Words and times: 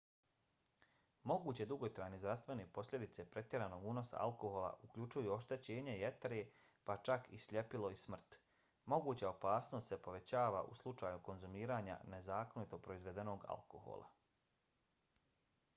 moguće 1.31 1.65
dugotrajne 1.71 2.19
zdravstvene 2.23 2.63
posljedice 2.77 3.25
pretjeranog 3.35 3.83
unosa 3.91 4.21
alkohola 4.21 4.71
uključuju 4.89 5.35
oštećenje 5.37 5.93
jetre 5.99 6.39
pa 6.89 6.95
čak 7.11 7.29
i 7.31 7.41
sljepilo 7.45 7.91
i 7.97 8.03
smrt. 8.07 8.39
moguća 8.97 9.29
opasnost 9.33 9.87
se 9.93 10.01
povećava 10.11 10.65
u 10.73 10.81
slučaju 10.83 11.23
konzumiranja 11.31 11.99
nezakonito 12.17 12.81
proizvedenog 12.89 13.47
alkohola 13.57 14.11